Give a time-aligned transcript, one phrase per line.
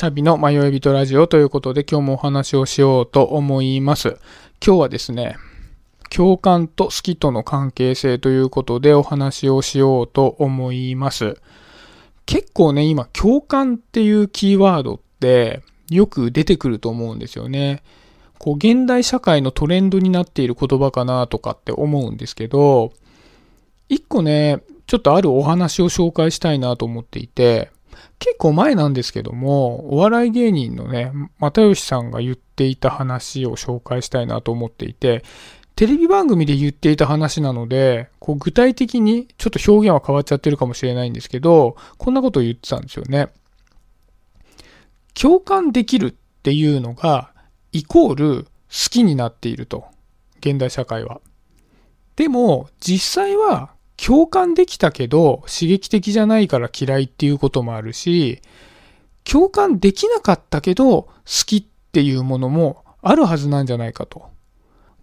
[0.00, 4.16] シャビの迷い人ラジオということで今日もお話をしようと思います。
[4.64, 5.36] 今日はですね、
[6.08, 11.36] 共感と好きとの関係性ということでお話をしようと思います。
[12.24, 15.60] 結構ね、今、共感っていうキーワードって
[15.90, 17.82] よく出てくると思うんですよね。
[18.38, 22.94] こう、現代社会のトレンドになっている言葉かなとかって思うんですけど、
[23.90, 27.70] 一個ね、ちょっとあるお話を紹介したいなと思っていて、
[28.18, 35.24] 結構前なんですけども、お笑い芸人のね、又吉さんが言っていた話を紹介したいなと思っていて、
[35.76, 43.30] テレビ番組で言っていた話なので、こう具体的にちょっと表現は変わっちゃってるかもしれないんですけど、こんなことを言ってたんですよね。
[45.14, 47.32] 共感できるっていうのが、
[47.72, 48.50] イコール好
[48.90, 49.86] きになっていると。
[50.40, 51.20] 現代社会は。
[52.16, 53.70] でも、実際は
[54.02, 58.40] 共感できたけど刺激的じゃないから嫌いっていうこともあるし、
[59.24, 61.12] 共感できなかったけど好
[61.46, 64.30] きっていうものもあるはずなんじゃないかと。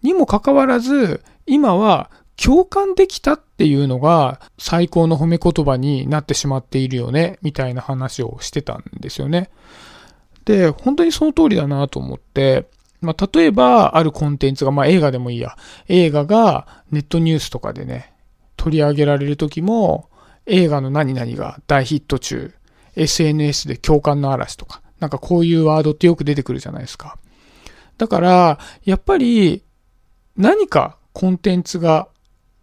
[0.02, 9.50] にもかかわらず、今は共感できたっていうのが最高の褒め言葉になってしまっているよね、みたいな話をしてたんですよね。
[10.46, 12.68] で、本当にその通りだなと思って、
[13.02, 15.56] まあ、例えば、あるコンテンツが、まあ、映画でもいいや。
[15.88, 18.14] 映画がネットニュースとかでね、
[18.58, 20.10] 取り上げられる時も、
[20.46, 22.54] 映画の何々が大ヒット中、
[22.96, 27.18] SNS で共感の嵐とか、なんかこういうワードってよく出てくるじゃないですか。
[27.98, 29.64] だから、やっぱり、
[30.36, 32.10] 何かコンテンツが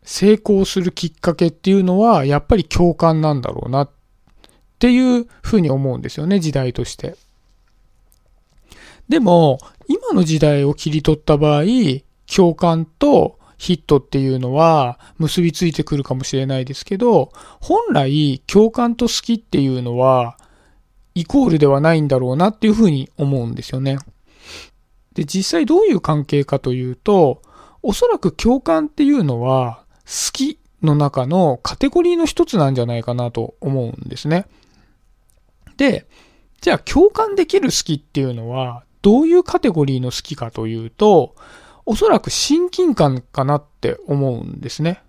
[0.02, 3.90] 成功するきっかけっていうのは、やっぱり共感なんだろうなっ
[4.78, 7.16] ていうふうに思うんですよね、時代として。
[9.08, 11.64] でも、今の時代を切り取った場合、
[12.26, 20.36] 共感とヒットっていうのは結びついてくるかもしれないですけど、本来共感と好きっていうのは
[21.14, 23.98] イコールではないんだろうなっていうふうに思うんですよね。
[25.14, 27.40] で、実際どういう関係かというと、
[27.82, 34.44] おそらく共感っていうのは、好きの中のカテゴリーの一つなんじゃないかなと思うんですね。
[35.78, 36.06] で、
[36.60, 41.34] じゃあ共感できる好きっていうのは、どういうカテゴリーの好きかというと、
[41.86, 45.02] おそらく親近感かなって思うんですね。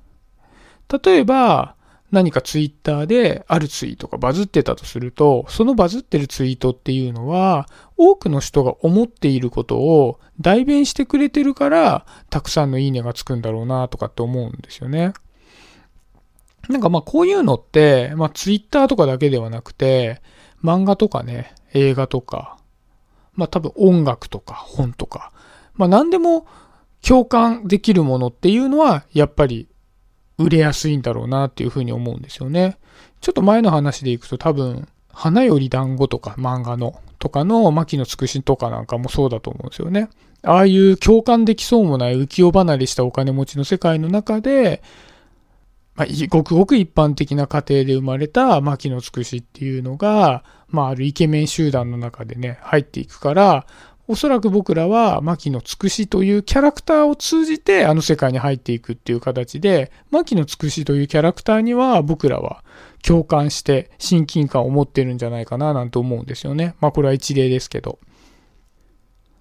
[1.03, 1.75] 例えば、
[2.11, 15.13] 何かツイッターであるツイートがバズってたとすると、そのバズってるツイートっていうのは、多くの人が思っていることを代弁してくれてるから、たくさんのいいねがつくんだろうなとかって思うんですよね。
[16.69, 20.21] なんかまあこういうのって、まあツイッターとかだけではなくて、
[20.63, 22.57] 漫画とかね、映画とか、
[23.33, 25.31] まあ多分音楽とか本とか、
[25.73, 26.47] まあ何でも
[27.07, 29.67] 共感できるものっていうのは、やっぱり
[30.37, 32.77] 売れやすいんだろうなっていうふうに思うんですよね。
[33.21, 40.09] ちょっと前の話でいくと多分、花より団子とか漫画のとかの牧野つくしとかなんかもそうだと思うんですよね。
[40.43, 44.83] ああいう共感できそうもない浮世離れしたお金持ちの世界の中で、
[45.95, 53.65] まあ、ごくごく一般的な家庭で生まれた牧野つくしっていうのが、まあ、あるイケメン集団の中でね、入っていくから、
[54.07, 62.63] おそらく僕らは、牧野つくしというキャラクターを通じてあの世界に入っていくっていう形で、牧野つくしというキャラクターには僕らは
[63.03, 66.75] 共感して親近感を持ってるんじゃないかななんて思うんですよね。
[66.81, 67.97] まあこれは一例ですけど。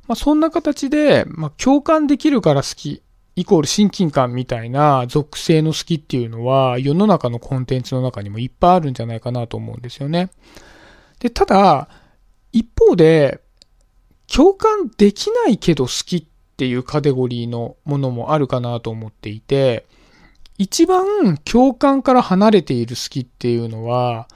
[0.07, 3.03] まあそんな形で、まあ共感できるから好き、
[3.37, 10.31] イコール親近感みたいな属性の好きっていうのは世の中のコンテンツの中にもいっぱいあるんじゃないかなと思うんですよね。
[11.19, 11.89] で、ただ、
[12.53, 13.44] 一方で、
[14.35, 16.25] 共感できないけど好きっ
[16.57, 19.87] ていうカテゴリーのものもあるかなと思っていて、
[20.59, 24.27] 一番共感から離れている好きっていうのは、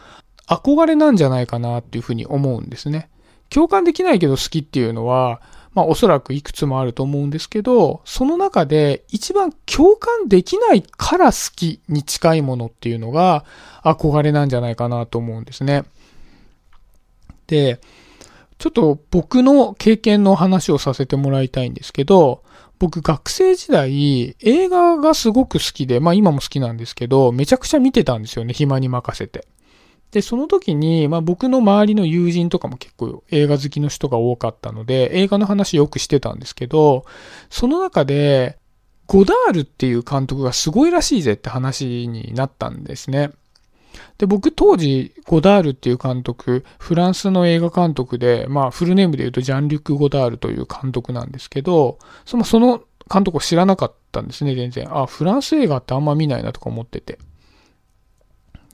[0.47, 3.11] 憧れなんじゃないかなっていうふうに思うんですね。
[3.51, 5.43] 共感できないけど好きっていうのは、
[5.75, 13.45] まあおそらくいくつもあると思うんですけど、その中で一番共感できないから好きに近いものっていうのが
[13.83, 15.83] 憧れなんじゃないかなと思うんですね。
[17.49, 17.81] で、
[18.59, 22.43] ちょっと僕の経験の話をさせてもらいたいんですけど、
[22.79, 29.47] 僕学生時代映画がすごく好きで、まあ今も好きなんですけど、めちゃくちゃ見てたんですよね、暇に任せて。
[30.11, 37.05] で、その時に、まあ僕の周りの友人とかも結構映画好きの人が多かったので、映画の話よくしてたんですけど、
[37.51, 38.59] その中で、
[39.07, 43.31] ゴダールっていう監督がすごいらしいぜって話になったんですね。
[44.19, 54.89] で、僕当時、ゴダールっていう監督、フランスの映画監督で、まあフルネームで言うとジャン・リュック・ゴダールという監督なんですけど、その、その監督を知らなかったんですね、全然。
[54.97, 57.19] あ、フランス映画ってあんま見ないなとか思ってて。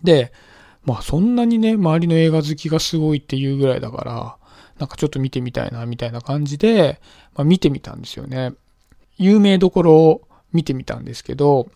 [0.03, 0.33] で、
[0.85, 4.37] まあそんなにね、周りの映画好きがすごいっていうぐらいだから、
[4.79, 7.01] なんかちょっと見てみたいな、みたいな感じで、
[7.35, 8.53] まあ、見てみたんですよね。
[9.17, 10.23] 有名どころを
[10.53, 11.69] 見てみたんですけど、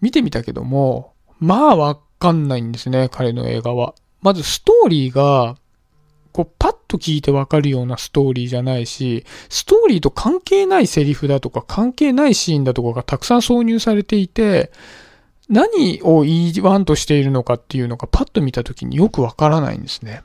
[0.00, 3.94] 見てみたけども、まあわかんないんですね、彼の映画は。
[4.20, 5.56] まずストーリーが、
[6.32, 14.72] こう、パッと聞いてわかるようなストーリーじゃないし、ストーリーと関係ないセリフだとか、関係ないシーンだとかがたくさん挿入されていて、
[15.48, 20.22] 何を言いワンとしているのかっていうのがパッと見た時によくわからないんですね。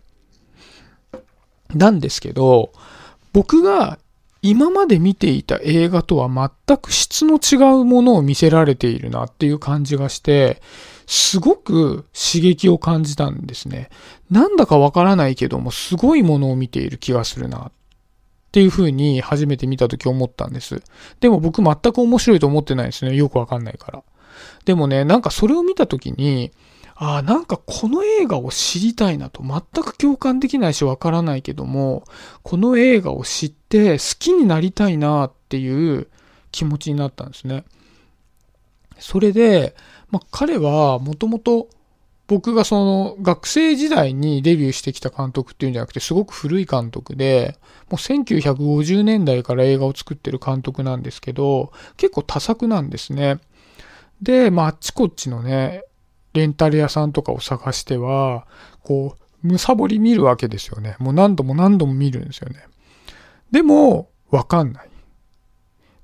[1.73, 2.73] なんですけど、
[3.31, 3.99] 僕が
[4.43, 6.29] 今まで見ていた映画とは
[6.67, 10.61] 全く質の違うものを見せられているなっていう感じがして、
[11.07, 13.89] すごく刺激を感じたんですね。
[14.29, 17.71] なんだかわからないけども、すごいものを見ている気がするなっ
[18.51, 20.83] ていう風に初めて見た時思ったんです。
[21.21, 23.15] でも僕全く面白いと思ってないですね。
[23.15, 24.03] よくわかんないから。
[24.65, 26.51] でもね、なんかそれを見た時に、
[27.03, 32.05] ああ、なんかこの映画を知りたいなと、全く共感できないしわからないけども、
[32.43, 36.07] この映画を知って好きになりたいなっていう
[36.51, 37.65] 気持ちになったんですね。
[38.99, 39.75] それで、
[40.11, 41.67] まあ、彼はもともと
[42.27, 47.57] 僕がその学生時代にデビューしてきた監督っていうんじゃなくてすごく古い監督で、
[47.89, 53.41] もう1950年代から映画を作ってる監督なんですけど、結構多作なんですね。
[54.21, 55.83] で、まああっちこっちのね、
[56.33, 58.47] レンタル屋さんとかを探しては、
[58.83, 60.95] こう、むさぼり見るわけですよね。
[60.99, 62.65] もう何度も何度も見るんですよね。
[63.51, 64.89] でも、わかんない。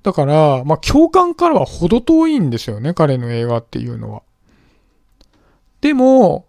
[0.02, 4.22] だから、まあ、共感からは程遠いんですよね、彼の映画っていうのは。
[5.80, 6.46] でも、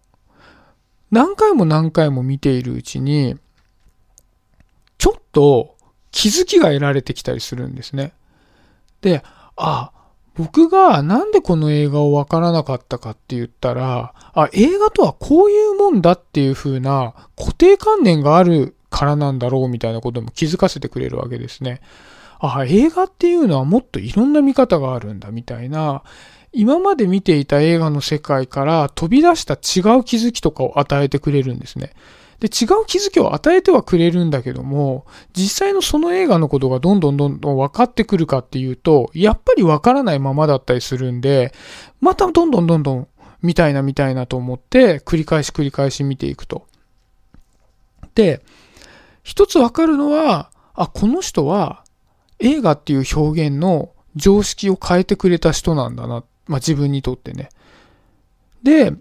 [1.09, 3.37] 何回も何回も見ているうちに、
[4.97, 5.75] ちょっと
[6.11, 8.13] 気づきが得られてきたりするんですね。
[9.01, 9.23] で、
[9.55, 9.91] あ、
[10.35, 21.81] 僕がなんでこの映画をわからなかったかって言ったら、あ、映画とはこういうもんだっていう風な固定観念があるからなんだろうみたいなことも気づかせてくれるわけですね。
[22.39, 26.03] あ、映画っていうのはもっといろんな見方があるんだみたいな、
[26.53, 31.93] 今まで見ていた映画の世界から飛び出した違う気づきとかを与えてくれるんですね。
[32.41, 41.53] で、違う気づきを与えてはくれるんだけども、実際のその映画のことがどんどんどんどん分かってくるかっていうと、やっぱり分からないままだったりするんで、
[42.01, 43.07] またどんどんどんどん
[43.43, 46.65] 見たいな見たいなと思って、繰り返し繰り返し見ていくと。
[48.15, 48.41] で、
[49.21, 51.83] 一つ分かるのは、あ、この人は
[52.39, 56.23] 映画っていう表現の常識を変えてくれた人なんだな。
[56.47, 57.49] まあ、自分にとってね。
[58.63, 58.93] で、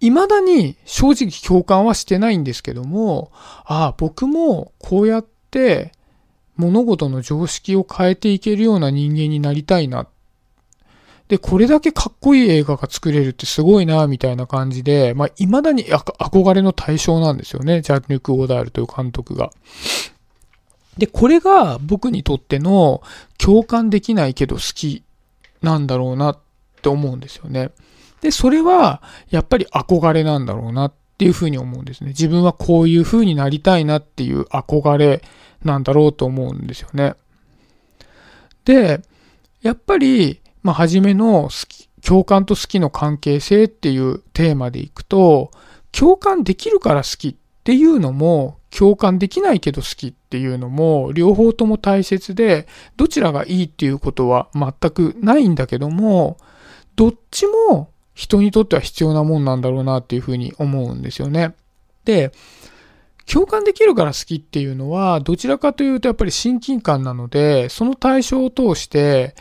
[0.00, 3.30] 未だに正直共感はしてないんですけども、
[3.64, 5.92] ああ、僕もこうやって
[6.56, 10.06] 物事の常識を変えていけるような人間になりたいな。
[11.28, 17.80] で、これだけかっこいい映画が作れるってすごいな、みたいな感じで、まあ、未だに憧れの対象なんですよね。
[17.80, 19.50] ジャンヌク・オーダールという監督が。
[20.98, 23.02] で、これが僕にとっての
[23.38, 25.02] 共感できないけど好き
[25.62, 26.38] なんだろうなっ
[26.80, 27.70] て思うんですよね。
[28.20, 32.08] で、それは、やっぱり憧れなんだろうなっていうふうに思うんですね。
[32.08, 35.22] 自分はこういうふうになりたいなっていう憧れ
[35.64, 37.14] なんだろうと思うんですよね。
[38.64, 39.00] で、
[39.62, 45.50] やっぱり、まあ、初めの好き、共感と好きの関係性っていうテーマでいくと、
[45.92, 47.34] 共感できるから好きっ
[47.64, 56.36] ていうのも、共感できないけど好きっていうのも、両方とも大切で、どちらがいいっていうことは全くないんだけども、
[56.94, 61.54] どっちも人にとっては必要なもんなんだろうなっていうふうに思うんですよね。
[62.06, 62.32] で、
[63.30, 69.36] 共感できるから好きっていうのは、どちらかというとやっぱり親近感なので、その対象を通して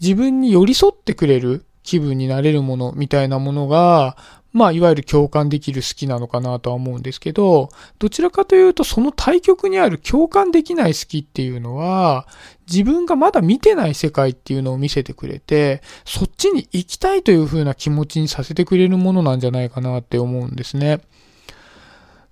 [0.00, 4.16] 自分に寄り添ってくれる気分になれるものみたいなものが、
[4.56, 12.26] まあ、いわゆる共感できる好きなのかなとは思うんですけど、どちらかというと、その対極にある共感できない好きっていうのは、
[12.66, 21.02] 自分がまだ見てない世界っていうのを見せてくれて、そっちに行きたいという風な気持ちにさせてくれるものなんじゃないかなって思うんですね。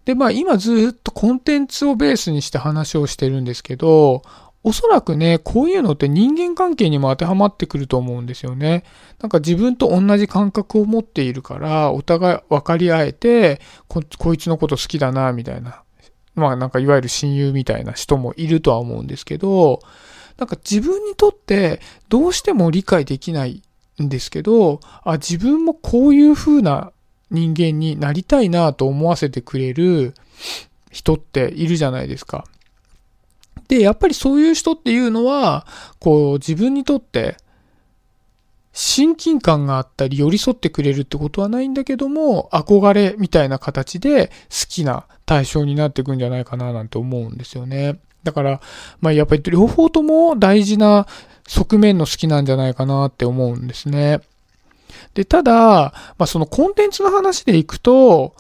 [0.07, 4.23] で、まあ今ずっとコンテンツをベースにして話をしてるんですけど、
[4.65, 8.85] おそらくね、こういうのって人間関係にも当てはまってくると思うんですよね。
[9.21, 15.83] なんか自分と同じ感覚を持っているから、お互い分かり合えて、こ、こいつのこと好きだな、みたいな。
[16.35, 19.81] まあなんかいわゆる親友みたいな人もいるとは思うんですけど、
[20.39, 23.63] なんか自分にとってどうしても理解できない
[24.03, 26.93] んですけど、あ、自分もこういう風な
[27.31, 30.15] 人間になりたいなと思わせてくれる
[30.91, 32.45] 人っているじゃないですか。
[33.75, 35.67] で、やっぱりそういう人っていうのは、
[35.99, 37.37] こう、自分にとって、
[38.73, 47.99] 親近感があったり寄り添ってくれるってことはないんだけども、憧れみたいな形で好きな対象になっていくんじゃないかななんて思うんですよね。
[48.23, 48.61] だから、
[49.01, 51.07] まあやっぱり両方とも大事な
[51.49, 54.21] 側面の好きなんじゃないかなって思うんですね。
[55.15, 58.35] で、ただ、まあそのコンテンツの話でいくと、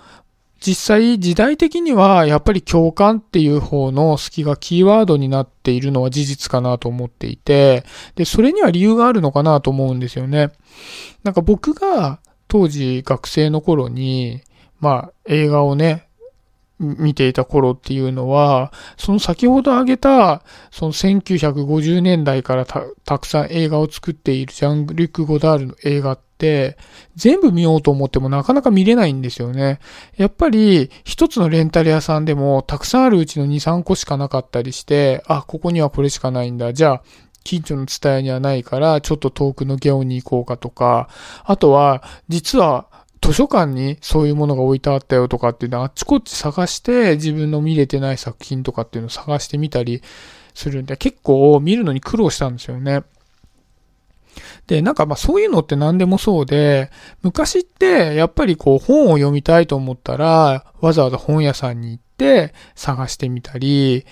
[0.66, 10.52] 実際時代的にはやっぱり共感っていう方の好きがキーワードになっているのは事実かなと思っていて、で、それには理由があるのかなと思うんですよね。
[11.22, 12.18] なんか僕が
[12.48, 14.40] 当時学生の頃に、
[14.80, 16.08] まあ映画をね、
[16.78, 26.24] 見ていた頃っていうのは、その先ほど挙げた、その1950年代からたくさん映画を作っているジャン・リュック・ゴダールの映画って、
[27.16, 29.78] 全部見ようと思ってもなかなか見れないんですよね。
[30.16, 36.72] やっぱり、一つのレンタル屋さんでも、たくさんあるうちの2、3個しかなかったりして、あ、ここにはこれしかないんだ。
[36.72, 37.02] じゃあ、
[37.44, 41.08] 近所の伝えにはないから、ちょっと遠くのゲオに行こうかとか、
[41.44, 42.86] あとは、実は、
[43.24, 50.02] 図書館にそういうものが置いてあったよとかっていうのはあっちこっち探して自分の見れてない作品とかっていうのを探してみたり
[50.54, 53.02] するんで結構見るのに苦労したんですよね。
[54.66, 56.90] で、なんかまあそういうのって何でもそうで、
[57.22, 64.06] 昔ってやっぱりこう本を読みたいと思ったらわざわざ本屋さんに行って探してみたり、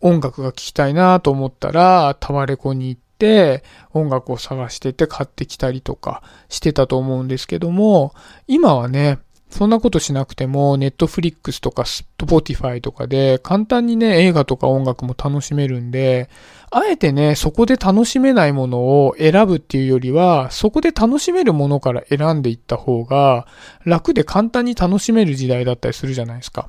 [0.00, 8.14] 音楽が聴きたいなと思ったらタワレコに行って音楽を探してて買ってきたりとかしてたと思うんですけども、
[8.46, 9.18] 今はね、
[9.50, 16.30] そんなことしなくても、ネットフリックスとかスポティファイとかで簡単にね、映画とか音楽も楽しめるんで、
[16.70, 23.46] あえてね、そこで楽しめないものを選ぶっていうよりは、そこで楽しめるものから選んでいった方が、
[23.84, 26.68] 楽で簡単に楽しめる時代だったりするじゃないですか。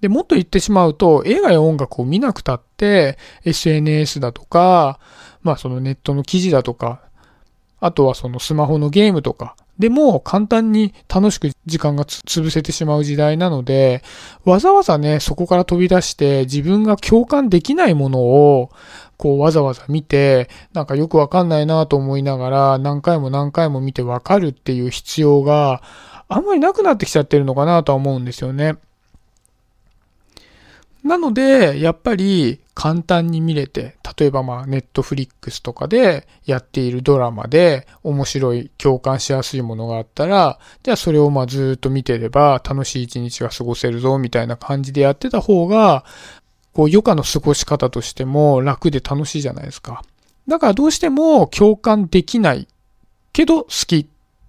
[0.00, 4.98] で、もっと言ってしまうと、映画や音楽を見なくたって、SNS だとか、
[5.42, 7.00] まあそのネットの記事だとか、
[7.80, 14.02] あとはそのスマホのゲームとか、でも簡単に楽しく時間が潰せてしまう時代なので、
[14.44, 18.70] わざわざね、そこから飛び出して自分が共感できないものを、
[19.18, 25.82] こうわざわざ見て、なんかよくわかんないなと思いながら何回も何回も見てわかるっていう必要が
[26.28, 28.76] あんまりなくなってきちゃってるのかなとは思うんですよね。
[31.04, 46.04] なので、やっぱり簡単に見れて、例えばまあネットフリックスとかでやっているドラマで面白い、共感しやすいものがあったら、じゃあそれをまあずっと見てれば楽しい一日が過ごせるぞみたいな感じでやってた方が、
[46.74, 50.04] こう余暇の過ごし方としても楽で楽しいじゃないですか。
[50.46, 52.68] だからどうしても共感できない
[53.32, 54.06] けど好きっ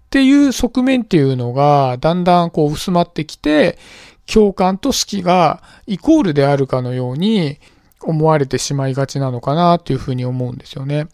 [0.10, 3.78] ていう側面っていうのがだんだんこう薄まってきて、
[4.26, 7.60] 共感と好きがイコールであるかのように
[8.02, 11.08] 思われてしまいがちなのかなっていうふうに思うんですよね。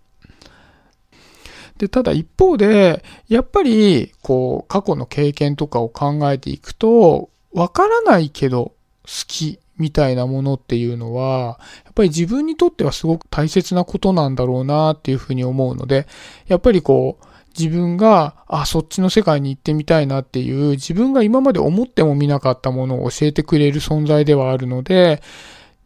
[1.77, 8.73] で、ただ一方で、やっぱり、こう、過去の経験とかを考えていくと、わからないけど
[9.03, 16.07] 好きみたいなものっていうのは、やっぱり自分にとってはすごく大切なことなんだろうなっていうふうに思うので、
[16.47, 17.25] やっぱりこう、
[17.57, 25.21] 自分が、あ、そっちの世界に行ってみたいなっていう、自分が今まで思ってもみなかったものを教えてくれる存在ではあるので、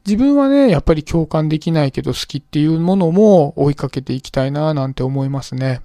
[0.07, 5.81] 自分はね、やっぱり共感できないけど好きっていうものも追いかけていきたいななんて思いますね。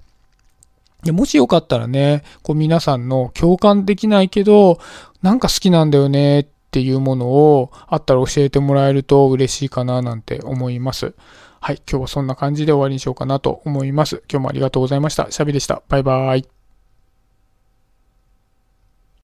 [1.03, 4.79] でもしよかったらね、こう皆さんの共感できないけど、
[5.21, 11.13] なんか好きなんだよねっていうものをあったら教えてもらえると嬉しいかななんて思います。
[11.59, 14.23] はい、今日はそんな感じで終わりにしようかなと思います。
[14.31, 15.27] 今日もありがとうございました。
[15.31, 15.81] シャビでした。
[15.89, 16.62] バイバーイ。